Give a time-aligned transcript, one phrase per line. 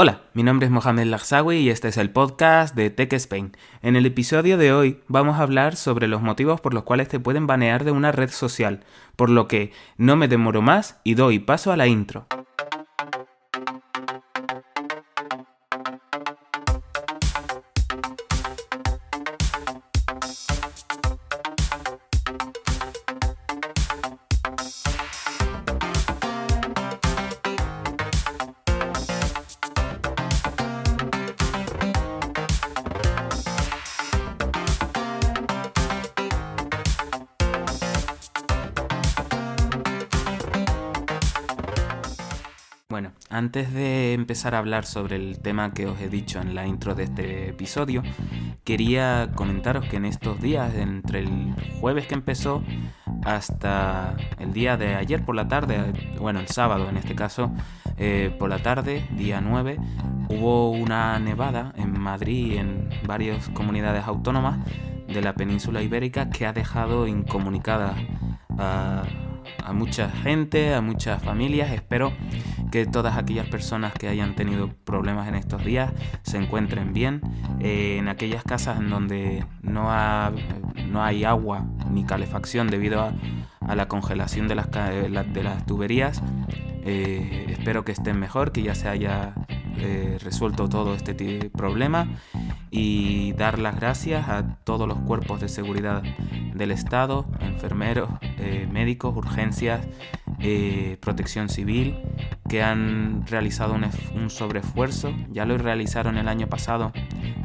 [0.00, 3.56] Hola, mi nombre es Mohamed Lagsawi y este es el podcast de Tech Spain.
[3.82, 7.18] En el episodio de hoy vamos a hablar sobre los motivos por los cuales te
[7.18, 8.84] pueden banear de una red social,
[9.16, 12.28] por lo que no me demoro más y doy paso a la intro.
[43.38, 46.96] Antes de empezar a hablar sobre el tema que os he dicho en la intro
[46.96, 48.02] de este episodio,
[48.64, 52.64] quería comentaros que en estos días, entre el jueves que empezó
[53.24, 57.52] hasta el día de ayer por la tarde, bueno, el sábado en este caso,
[57.96, 59.78] eh, por la tarde, día 9,
[60.30, 64.58] hubo una nevada en Madrid y en varias comunidades autónomas
[65.06, 67.94] de la península ibérica que ha dejado incomunicada
[68.58, 69.04] a
[69.62, 71.72] a mucha gente, a muchas familias.
[71.72, 72.12] Espero
[72.70, 77.20] que todas aquellas personas que hayan tenido problemas en estos días se encuentren bien.
[77.60, 79.88] Eh, en aquellas casas en donde no,
[80.86, 86.22] no hay agua ni calefacción debido a, la congelación de las, de las tuberías,
[86.84, 89.34] eh, espero que estén mejor, que ya se haya
[89.80, 92.08] eh, resuelto todo este problema
[92.70, 96.02] y dar las gracias a todos los cuerpos de seguridad
[96.54, 99.86] del Estado, enfermeros, eh, médicos, urgencias,
[100.40, 101.96] eh, protección civil,
[102.48, 105.12] que han realizado un, un sobreesfuerzo.
[105.30, 106.92] Ya lo realizaron el año pasado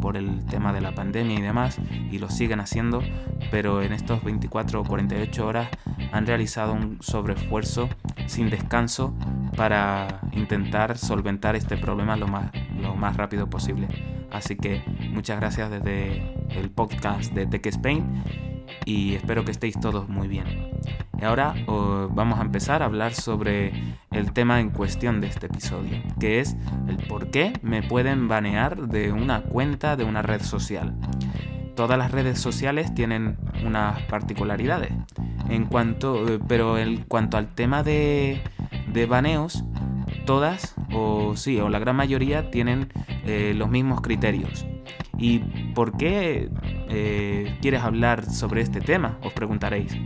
[0.00, 1.78] por el tema de la pandemia y demás,
[2.10, 3.02] y lo siguen haciendo,
[3.50, 5.68] pero en estos 24 o 48 horas
[6.12, 7.88] han realizado un sobreesfuerzo
[8.26, 9.14] sin descanso
[9.58, 13.88] para intentar solventar este problema lo más, lo más rápido posible.
[14.30, 18.22] Así que muchas gracias desde el podcast de Tech Spain
[18.84, 20.70] y espero que estéis todos muy bien.
[21.20, 23.72] Y ahora vamos a empezar a hablar sobre
[24.12, 26.56] el tema en cuestión de este episodio, que es
[26.86, 30.94] el por qué me pueden banear de una cuenta de una red social.
[31.74, 34.92] Todas las redes sociales tienen unas particularidades.
[35.48, 38.42] En cuanto, eh, pero en cuanto al tema de,
[38.92, 39.64] de baneos,
[40.26, 42.92] todas, o sí, o la gran mayoría, tienen
[43.24, 44.66] eh, los mismos criterios.
[45.18, 45.40] ¿Y
[45.74, 46.50] por qué
[46.88, 49.18] eh, quieres hablar sobre este tema?
[49.22, 49.96] Os preguntaréis.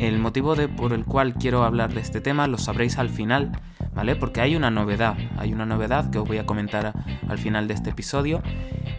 [0.00, 3.52] El motivo de, por el cual quiero hablar de este tema lo sabréis al final,
[3.94, 4.16] ¿vale?
[4.16, 6.94] Porque hay una novedad, hay una novedad que os voy a comentar
[7.28, 8.42] al final de este episodio.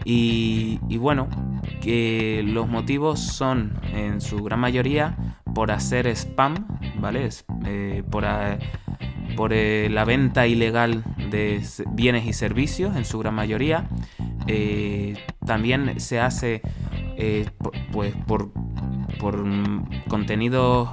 [0.04, 1.28] Y, bueno,
[1.80, 5.16] que los motivos son en su gran mayoría
[5.54, 6.66] por hacer spam,
[7.66, 8.24] Eh, por,
[9.36, 13.88] por eh, la venta ilegal de bienes y servicios en su gran mayoría.
[14.46, 15.14] Eh,
[15.44, 16.62] también se hace
[17.16, 17.46] eh,
[17.92, 18.52] pues por,
[19.18, 19.44] por
[20.08, 20.90] contenidos,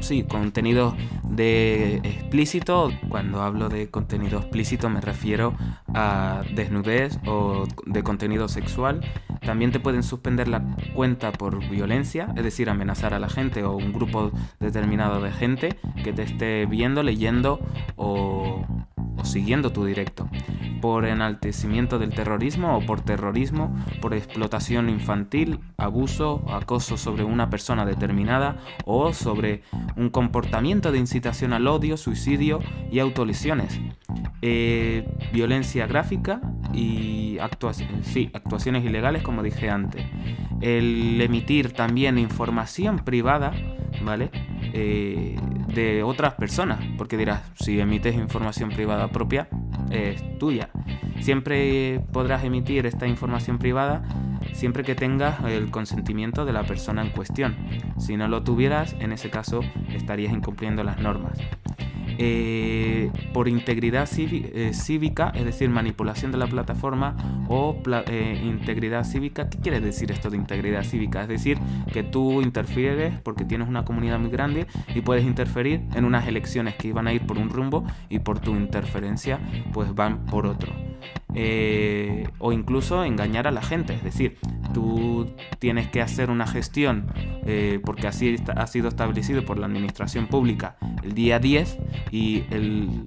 [0.00, 2.90] sí, contenido de explícito.
[3.08, 5.54] Cuando hablo de contenido explícito me refiero
[5.94, 9.00] a desnudez o de contenido sexual.
[9.44, 10.62] También te pueden suspender la
[10.94, 14.30] cuenta por violencia, es decir, amenazar a la gente o un grupo
[14.60, 17.60] determinado de gente que te esté viendo, leyendo
[17.96, 18.64] o,
[19.24, 20.28] siguiendo tu directo,
[20.80, 27.84] por enaltecimiento del terrorismo o por terrorismo, por explotación infantil, abuso acoso sobre una persona
[27.84, 29.62] determinada o sobre
[29.96, 32.60] un comportamiento de incitación al odio, suicidio
[32.90, 33.80] y autolesiones.
[34.42, 36.40] Eh, violencia gráfica
[36.72, 37.38] y
[38.02, 40.04] sí, actuaciones ilegales como dije antes.
[40.60, 43.52] El emitir también información privada,
[44.02, 44.30] ¿vale?
[44.72, 45.36] Eh,
[45.74, 49.48] de otras personas, porque dirás, si emites información privada propia,
[49.90, 50.70] es tuya.
[51.20, 54.02] Siempre podrás emitir esta información privada
[54.52, 57.56] siempre que tengas el consentimiento de la persona en cuestión.
[57.98, 61.38] Si no lo tuvieras, en ese caso estarías incumpliendo las normas.
[62.24, 67.16] Eh, por integridad eh, cívica, es decir, manipulación de la plataforma
[67.48, 67.76] o
[68.06, 69.50] eh, integridad cívica.
[69.50, 71.22] ¿Qué quiere decir esto de integridad cívica?
[71.22, 71.58] Es decir,
[71.92, 76.76] que tú interfieres porque tienes una comunidad muy grande y puedes interferir en unas elecciones
[76.76, 79.40] que iban a ir por un rumbo y por tu interferencia
[79.72, 80.91] pues van por otro.
[82.38, 84.38] O incluso engañar a la gente, es decir,
[84.74, 87.06] tú tienes que hacer una gestión
[87.84, 91.78] porque así ha sido establecido por la administración pública el día 10
[92.10, 93.06] y el,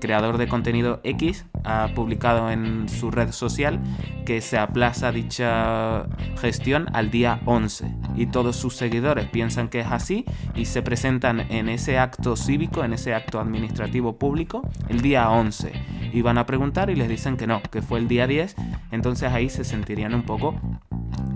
[0.00, 3.80] creador de contenido X ha publicado en su red social
[4.24, 6.06] que se aplaza dicha
[6.38, 11.40] gestión al día 11 y todos sus seguidores piensan que es así y se presentan
[11.50, 15.72] en ese acto cívico, en ese acto administrativo público el día 11
[16.12, 18.56] y van a preguntar y les dicen que no, que fue el día 10,
[18.90, 20.58] entonces ahí se sentirían un poco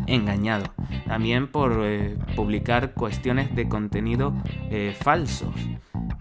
[0.07, 0.71] engañados.
[1.07, 4.35] También por eh, publicar cuestiones de contenido
[4.71, 5.55] eh, falsos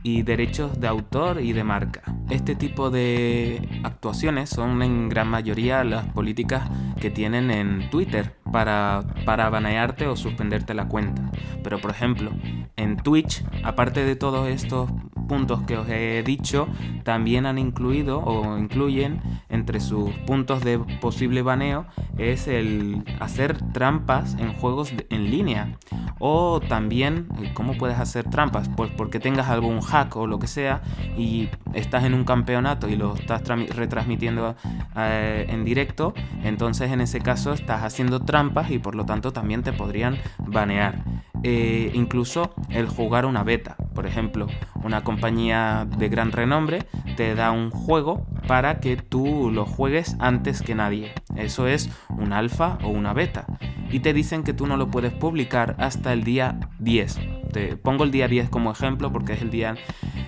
[0.04, 2.02] y derechos de autor y de marca.
[2.30, 6.70] Este tipo de actuaciones son en gran mayoría las políticas
[7.02, 11.32] que tienen en Twitter para, para banearte o suspenderte la cuenta.
[11.64, 12.32] Pero por ejemplo,
[12.76, 14.92] en Twitch, aparte de todos estos
[15.30, 16.68] puntos que os he dicho,
[17.04, 21.86] también han incluido o incluyen entre sus puntos de posible baneo
[22.18, 25.78] es el hacer trampas en juegos en línea.
[26.20, 28.70] O también, eh, ¿cómo puedes hacer trampas?
[28.76, 30.82] Pues porque tengas algún hack o lo que sea
[31.18, 34.56] y estás en un campeonato y lo estás retransmitiendo
[34.98, 39.64] eh, en directo, entonces en ese caso estás haciendo trampas y por lo tanto también
[39.64, 41.04] te podrían banear.
[41.44, 43.76] Eh, incluso el jugar una beta.
[43.94, 44.48] Por ejemplo,
[44.84, 50.62] una compañía de gran renombre te da un juego para que tú lo juegues antes
[50.62, 51.14] que nadie.
[51.36, 53.46] Eso es un alfa o una beta.
[53.92, 57.20] Y te dicen que tú no lo puedes publicar hasta el día 10.
[57.52, 59.76] Te pongo el día 10 como ejemplo porque es el día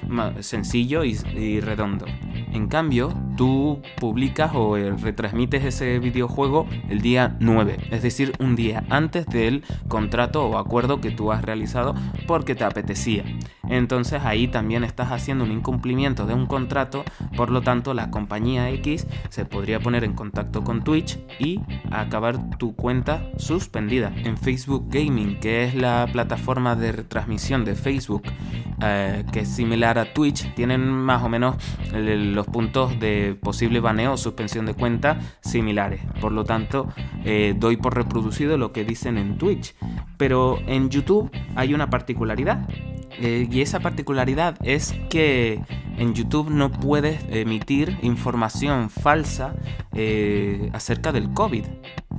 [0.08, 2.06] más sencillo y redondo.
[2.54, 8.56] En cambio, tú publicas o eh, retransmites ese videojuego el día 9, es decir, un
[8.56, 11.96] día antes del contrato o acuerdo que tú has realizado
[12.28, 13.24] porque te apetecía.
[13.68, 17.04] Entonces ahí también estás haciendo un incumplimiento de un contrato,
[17.36, 22.58] por lo tanto la compañía X se podría poner en contacto con Twitch y acabar
[22.60, 24.14] tu cuenta suspendida.
[24.18, 28.24] En Facebook Gaming, que es la plataforma de retransmisión de Facebook,
[28.84, 31.56] eh, que es similar a Twitch, tienen más o menos
[31.94, 36.02] los puntos de posible baneo o suspensión de cuenta similares.
[36.20, 36.88] Por lo tanto,
[37.24, 39.76] eh, doy por reproducido lo que dicen en Twitch.
[40.18, 42.68] Pero en YouTube hay una particularidad
[43.20, 45.62] eh, y esa particularidad es que
[45.98, 49.54] en YouTube no puedes emitir información falsa
[49.94, 51.66] eh, acerca del COVID.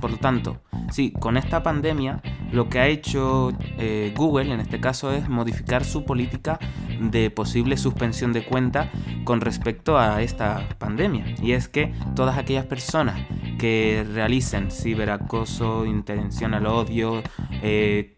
[0.03, 0.57] Por lo tanto,
[0.91, 2.21] sí, con esta pandemia
[2.51, 6.59] lo que ha hecho eh, Google en este caso es modificar su política
[6.99, 8.91] de posible suspensión de cuenta
[9.23, 11.23] con respecto a esta pandemia.
[11.41, 13.17] Y es que todas aquellas personas
[13.57, 17.23] que realicen ciberacoso, intención al odio,
[17.61, 18.13] que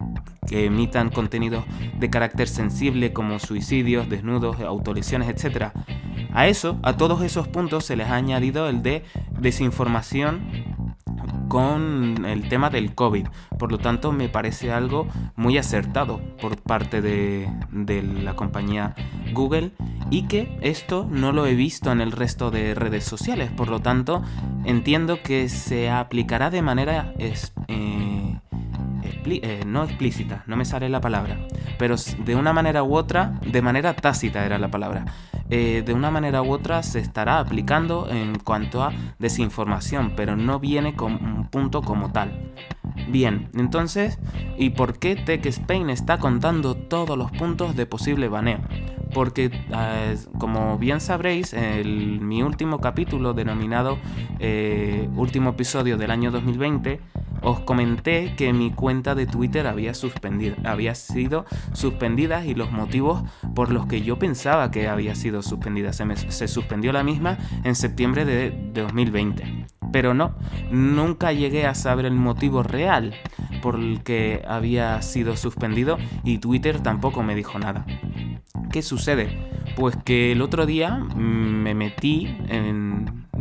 [0.49, 1.65] emitan contenidos
[1.99, 5.67] de carácter sensible como suicidios, desnudos, autolesiones, etc.
[6.33, 9.03] A eso, a todos esos puntos se les ha añadido el de
[9.39, 10.74] desinformación
[11.47, 13.27] con el tema del COVID.
[13.57, 17.49] Por lo tanto, me parece algo muy acertado por parte de,
[18.23, 18.95] la compañía
[19.33, 19.71] Google
[20.09, 23.51] y que esto no lo he visto en el resto de redes sociales.
[23.51, 24.23] Por lo tanto,
[24.65, 27.13] entiendo que se aplicará de manera...
[27.17, 27.33] Eh,
[29.27, 31.39] eh, no explícita, no me sale la palabra,
[31.79, 35.05] pero de una manera u otra, de manera tácita era la palabra,
[35.49, 40.59] eh, de una manera u otra se estará aplicando en cuanto a desinformación, pero no
[40.59, 42.53] viene con un punto como tal.
[43.09, 44.19] Bien, entonces,
[44.57, 48.59] ¿y por qué Tech Spain está contando todos los puntos de posible baneo?
[49.13, 53.97] Porque, eh, como bien sabréis, en mi último capítulo denominado
[55.15, 56.99] Último episodio del año 2020,
[57.45, 63.23] os comenté que mi cuenta de Twitter había, suspendido, había sido suspendida y los motivos
[63.53, 65.93] por los que yo pensaba que había sido suspendida.
[65.93, 69.67] Se, suspendió la misma en septiembre de, de 2020.
[69.91, 70.35] Pero no,
[70.71, 73.13] nunca llegué a saber el motivo real
[73.61, 77.85] por el que había sido suspendido y Twitter tampoco me dijo nada.
[78.71, 79.37] ¿Qué sucede?
[79.75, 82.94] Pues que el otro día mm, me metí en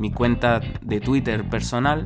[0.05, 2.05] mi cuenta de Twitter personal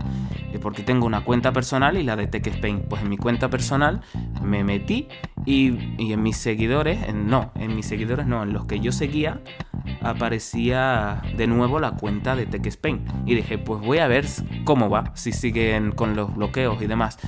[0.60, 2.84] porque tengo una cuenta personal y la de Tech Spain.
[2.88, 4.00] Pues en mi cuenta personal
[4.42, 5.08] me metí
[5.44, 9.40] y, en mis seguidores, no, en mis seguidores no, en los que yo seguía,
[10.00, 13.04] aparecía de nuevo la cuenta de Tech Spain.
[13.26, 14.26] Y dije, pues voy a ver
[14.64, 17.18] cómo va, si siguen con los bloqueos y demás.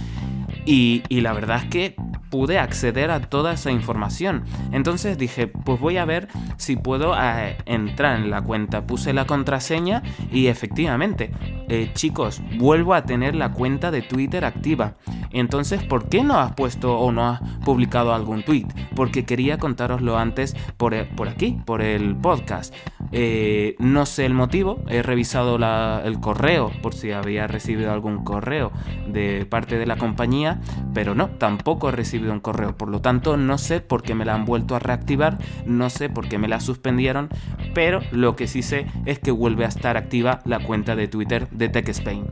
[0.64, 1.96] Y, y la verdad es que
[2.30, 4.44] pude acceder a toda esa información.
[4.72, 8.86] Entonces dije, pues voy a ver si puedo eh, entrar en la cuenta.
[8.86, 11.32] Puse la contraseña y efectivamente,
[11.68, 14.94] eh, chicos, vuelvo a tener la cuenta de Twitter activa.
[15.32, 18.66] Entonces, ¿por qué no has puesto o no has publicado algún tweet?
[18.94, 22.74] Porque quería contároslo antes por, e, por aquí, por el podcast.
[23.12, 25.56] Eh, no sé el motivo, he revisado
[26.04, 28.72] el correo por si había recibido algún correo
[29.08, 30.60] de parte de la compañía,
[30.94, 32.76] pero no, tampoco he recibido un correo.
[32.76, 36.08] Por lo tanto, no sé por qué me la han vuelto a reactivar, no sé
[36.08, 37.28] por qué me la suspendieron,
[37.74, 41.48] pero lo que sí sé es que vuelve a estar activa la cuenta de Twitter
[41.50, 42.26] de TechSpain.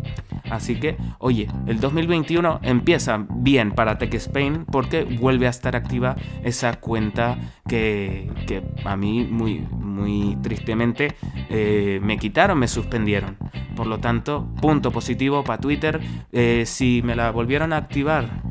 [0.50, 6.80] Así que, oye, el 2021 empieza bien para TechSpain porque vuelve a estar activa esa
[6.80, 8.30] cuenta que,
[8.84, 11.14] a mí muy, muy tristemente
[11.50, 13.36] eh, me quitaron, me suspendieron.
[13.76, 16.00] Por lo tanto, punto positivo para Twitter.
[16.32, 18.42] Eh, si me la volvieron a activar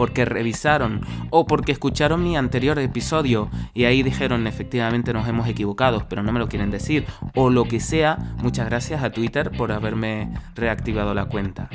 [0.00, 6.06] porque revisaron o porque escucharon mi anterior episodio y ahí dijeron efectivamente nos hemos equivocado,
[6.08, 7.04] pero no me lo quieren decir,
[7.34, 11.68] o lo que sea, muchas gracias a Twitter por haberme reactivado la cuenta.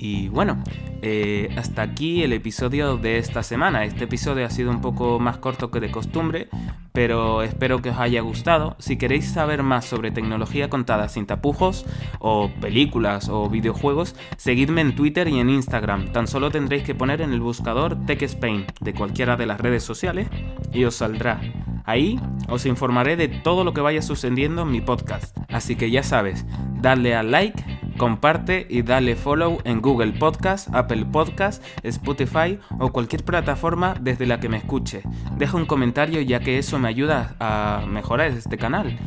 [0.00, 0.64] Y bueno,
[1.02, 3.84] eh, hasta aquí el episodio de esta semana.
[3.84, 6.48] Este episodio ha sido un poco más corto que de costumbre,
[6.92, 8.76] pero espero que os haya gustado.
[8.78, 11.84] Si queréis saber más sobre tecnología contada sin tapujos,
[12.18, 16.12] o películas o videojuegos, seguidme en Twitter y en Instagram.
[16.12, 20.28] Tan solo tendréis que poner en el buscador TechSpain de cualquiera de las redes sociales
[20.72, 21.42] y os saldrá.
[21.84, 25.36] Ahí os informaré de todo lo que vaya sucediendo en mi podcast.
[25.48, 26.46] Así que ya sabes,
[26.80, 27.62] dale al like
[28.00, 34.40] Comparte y dale follow en Google Podcast, Apple Podcast, Spotify o cualquier plataforma desde la
[34.40, 35.02] que me escuche.
[35.36, 38.98] Deja un comentario ya que eso me ayuda a mejorar este canal.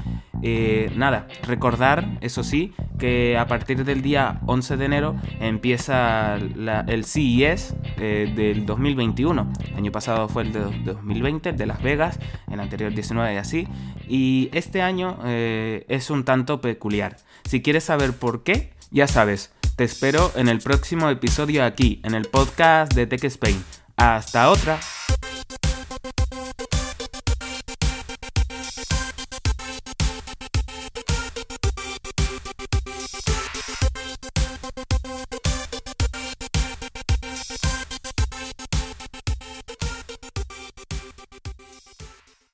[0.44, 7.06] Eh, nada, recordar, eso sí, que a partir del día 11 de enero empieza el
[7.06, 9.54] CES eh, del 2021.
[9.70, 12.20] El año pasado fue el de 2020, el de Las Vegas,
[12.52, 13.68] el anterior 19 y así.
[14.08, 17.18] Y este año eh, es un tanto peculiar.
[17.46, 22.14] Si quieres saber por qué, ya sabes, te espero en el próximo episodio aquí, en
[22.14, 23.64] el podcast de Tech Spain.
[23.98, 24.80] Hasta otra.